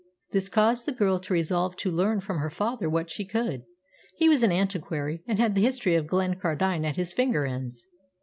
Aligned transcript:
This 0.31 0.49
caused 0.49 0.87
the 0.87 0.93
girl 0.93 1.19
to 1.19 1.31
resolve 1.31 1.75
to 1.75 1.91
learn 1.91 2.21
from 2.21 2.39
her 2.39 2.49
father 2.49 2.89
what 2.89 3.11
she 3.11 3.23
could. 3.23 3.65
He 4.17 4.27
was 4.29 4.41
an 4.41 4.51
antiquary, 4.51 5.21
and 5.27 5.37
had 5.37 5.53
the 5.53 5.61
history 5.61 5.93
of 5.93 6.07
Glencardine 6.07 6.85
at 6.85 6.95
his 6.95 7.13
finger 7.13 7.45
ends. 7.45 7.85